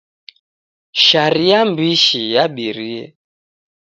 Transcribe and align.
Sharia 1.03 1.59
m'bishi 1.69 2.21
yabirie. 2.33 3.03